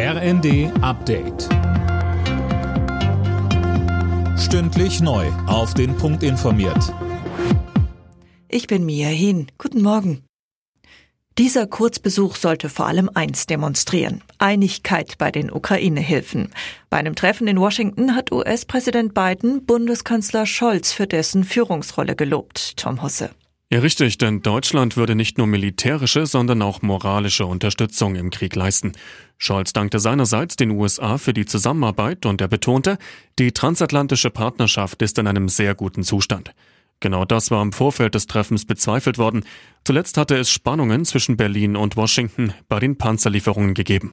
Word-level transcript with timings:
RND 0.00 0.70
Update. 0.80 1.48
Stündlich 4.38 5.00
neu. 5.00 5.26
Auf 5.48 5.74
den 5.74 5.96
Punkt 5.96 6.22
informiert. 6.22 6.94
Ich 8.48 8.68
bin 8.68 8.86
Mia 8.86 9.08
Hin. 9.08 9.48
Guten 9.58 9.82
Morgen. 9.82 10.22
Dieser 11.36 11.66
Kurzbesuch 11.66 12.36
sollte 12.36 12.68
vor 12.68 12.86
allem 12.86 13.10
eins 13.12 13.46
demonstrieren. 13.46 14.22
Einigkeit 14.38 15.18
bei 15.18 15.32
den 15.32 15.50
Ukraine-Hilfen. 15.50 16.54
Bei 16.90 16.98
einem 16.98 17.16
Treffen 17.16 17.48
in 17.48 17.58
Washington 17.58 18.14
hat 18.14 18.30
US-Präsident 18.30 19.14
Biden 19.14 19.66
Bundeskanzler 19.66 20.46
Scholz 20.46 20.92
für 20.92 21.08
dessen 21.08 21.42
Führungsrolle 21.42 22.14
gelobt. 22.14 22.76
Tom 22.76 23.02
Hosse. 23.02 23.30
Ja, 23.70 23.80
richtig, 23.80 24.16
denn 24.16 24.40
Deutschland 24.40 24.96
würde 24.96 25.14
nicht 25.14 25.36
nur 25.36 25.46
militärische, 25.46 26.24
sondern 26.24 26.62
auch 26.62 26.80
moralische 26.80 27.44
Unterstützung 27.44 28.14
im 28.16 28.30
Krieg 28.30 28.56
leisten. 28.56 28.92
Scholz 29.36 29.74
dankte 29.74 29.98
seinerseits 29.98 30.56
den 30.56 30.70
USA 30.70 31.18
für 31.18 31.34
die 31.34 31.44
Zusammenarbeit 31.44 32.24
und 32.24 32.40
er 32.40 32.48
betonte, 32.48 32.96
die 33.38 33.52
transatlantische 33.52 34.30
Partnerschaft 34.30 35.02
ist 35.02 35.18
in 35.18 35.26
einem 35.26 35.50
sehr 35.50 35.74
guten 35.74 36.02
Zustand. 36.02 36.54
Genau 37.00 37.26
das 37.26 37.50
war 37.50 37.60
im 37.60 37.72
Vorfeld 37.72 38.14
des 38.14 38.26
Treffens 38.26 38.64
bezweifelt 38.64 39.18
worden. 39.18 39.44
Zuletzt 39.84 40.16
hatte 40.16 40.36
es 40.36 40.50
Spannungen 40.50 41.04
zwischen 41.04 41.36
Berlin 41.36 41.76
und 41.76 41.94
Washington 41.94 42.54
bei 42.70 42.80
den 42.80 42.96
Panzerlieferungen 42.96 43.74
gegeben. 43.74 44.12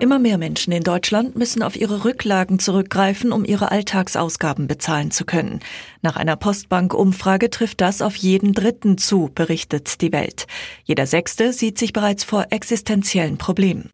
Immer 0.00 0.18
mehr 0.18 0.38
Menschen 0.38 0.72
in 0.72 0.82
Deutschland 0.82 1.36
müssen 1.36 1.62
auf 1.62 1.76
ihre 1.76 2.06
Rücklagen 2.06 2.58
zurückgreifen, 2.58 3.32
um 3.32 3.44
ihre 3.44 3.70
Alltagsausgaben 3.70 4.66
bezahlen 4.66 5.10
zu 5.10 5.26
können. 5.26 5.60
Nach 6.00 6.16
einer 6.16 6.36
Postbank-Umfrage 6.36 7.50
trifft 7.50 7.82
das 7.82 8.00
auf 8.00 8.16
jeden 8.16 8.54
Dritten 8.54 8.96
zu, 8.96 9.30
berichtet 9.34 10.00
die 10.00 10.10
Welt. 10.10 10.46
Jeder 10.84 11.06
Sechste 11.06 11.52
sieht 11.52 11.78
sich 11.78 11.92
bereits 11.92 12.24
vor 12.24 12.46
existenziellen 12.48 13.36
Problemen. 13.36 13.90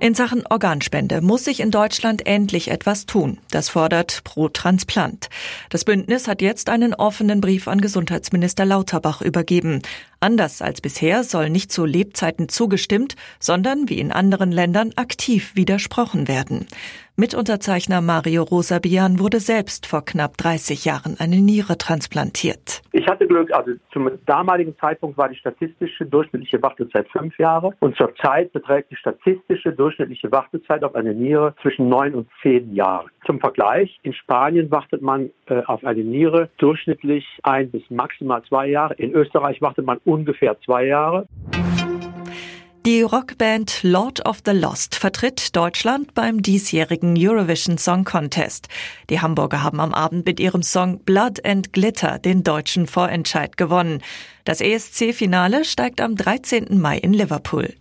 In 0.00 0.14
Sachen 0.14 0.46
Organspende 0.46 1.22
muss 1.22 1.44
sich 1.44 1.58
in 1.58 1.72
Deutschland 1.72 2.24
endlich 2.24 2.70
etwas 2.70 3.04
tun. 3.04 3.38
Das 3.50 3.68
fordert 3.68 4.22
Pro 4.22 4.48
Transplant. 4.48 5.28
Das 5.70 5.84
Bündnis 5.84 6.28
hat 6.28 6.40
jetzt 6.40 6.68
einen 6.68 6.94
offenen 6.94 7.40
Brief 7.40 7.66
an 7.66 7.80
Gesundheitsminister 7.80 8.64
Lauterbach 8.64 9.22
übergeben. 9.22 9.82
Anders 10.20 10.62
als 10.62 10.80
bisher 10.80 11.22
soll 11.22 11.48
nicht 11.48 11.70
zu 11.70 11.84
Lebzeiten 11.84 12.48
zugestimmt, 12.48 13.14
sondern 13.38 13.88
wie 13.88 14.00
in 14.00 14.10
anderen 14.10 14.50
Ländern 14.50 14.92
aktiv 14.96 15.54
widersprochen 15.54 16.26
werden. 16.26 16.66
Mitunterzeichner 17.20 18.00
Mario 18.00 18.44
Rosabian 18.44 19.18
wurde 19.18 19.40
selbst 19.40 19.86
vor 19.86 20.04
knapp 20.04 20.36
30 20.36 20.84
Jahren 20.84 21.16
eine 21.18 21.40
Niere 21.40 21.76
transplantiert. 21.76 22.80
Ich 22.92 23.08
hatte 23.08 23.26
Glück, 23.26 23.52
also 23.52 23.72
zum 23.92 24.08
damaligen 24.24 24.76
Zeitpunkt 24.78 25.18
war 25.18 25.28
die 25.28 25.34
statistische 25.34 26.06
durchschnittliche 26.06 26.62
Wartezeit 26.62 27.08
fünf 27.10 27.36
Jahre 27.36 27.74
und 27.80 27.96
zurzeit 27.96 28.52
beträgt 28.52 28.92
die 28.92 28.96
statistische 28.96 29.72
durchschnittliche 29.72 30.30
Wartezeit 30.30 30.84
auf 30.84 30.94
eine 30.94 31.12
Niere 31.12 31.56
zwischen 31.60 31.88
neun 31.88 32.14
und 32.14 32.28
zehn 32.40 32.72
Jahren. 32.72 33.10
Zum 33.26 33.40
Vergleich, 33.40 33.98
in 34.04 34.14
Spanien 34.14 34.70
wartet 34.70 35.02
man 35.02 35.30
äh, 35.46 35.62
auf 35.64 35.84
eine 35.84 36.04
Niere 36.04 36.50
durchschnittlich 36.58 37.26
ein 37.42 37.68
bis 37.72 37.82
maximal 37.90 38.44
zwei 38.44 38.68
Jahre. 38.68 38.94
In 38.94 39.12
Österreich 39.12 39.60
wartet 39.60 39.84
man 39.84 39.98
ungefähr 40.08 40.58
zwei 40.64 40.86
Jahre. 40.86 41.26
Die 42.86 43.02
Rockband 43.02 43.80
Lord 43.82 44.26
of 44.26 44.38
the 44.46 44.52
Lost 44.52 44.94
vertritt 44.94 45.54
Deutschland 45.54 46.14
beim 46.14 46.40
diesjährigen 46.40 47.16
Eurovision 47.18 47.76
Song 47.76 48.04
Contest. 48.04 48.68
Die 49.10 49.20
Hamburger 49.20 49.62
haben 49.62 49.78
am 49.78 49.92
Abend 49.92 50.24
mit 50.24 50.40
ihrem 50.40 50.62
Song 50.62 51.00
Blood 51.00 51.44
and 51.44 51.74
Glitter 51.74 52.18
den 52.18 52.44
deutschen 52.44 52.86
Vorentscheid 52.86 53.58
gewonnen. 53.58 54.00
Das 54.44 54.62
ESC-Finale 54.62 55.66
steigt 55.66 56.00
am 56.00 56.16
13. 56.16 56.80
Mai 56.80 56.96
in 56.96 57.12
Liverpool. 57.12 57.74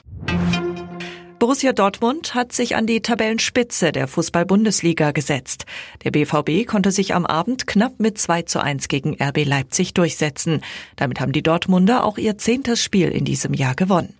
Borussia 1.40 1.72
Dortmund 1.72 2.34
hat 2.34 2.52
sich 2.52 2.76
an 2.76 2.88
die 2.88 3.02
Tabellenspitze 3.02 3.92
der 3.92 4.08
Fußball-Bundesliga 4.08 5.12
gesetzt. 5.12 5.66
Der 6.04 6.10
BVB 6.10 6.66
konnte 6.66 6.92
sich 6.92 7.14
am 7.14 7.28
Abend 7.28 7.68
knapp 7.68 8.00
mit 8.00 8.18
2 8.18 8.42
zu 8.44 8.60
1 8.60 8.88
gegen 8.88 9.16
RB 9.22 9.46
Leipzig 9.46 9.94
durchsetzen. 9.94 10.62
Damit 10.96 11.20
haben 11.20 11.34
die 11.34 11.44
Dortmunder 11.44 12.04
auch 12.06 12.18
ihr 12.18 12.40
zehntes 12.40 12.82
Spiel 12.82 13.10
in 13.10 13.24
diesem 13.24 13.54
Jahr 13.54 13.76
gewonnen. 13.76 14.16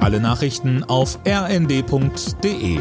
Alle 0.00 0.20
Nachrichten 0.20 0.84
auf 0.84 1.18
rnd.de 1.26 2.78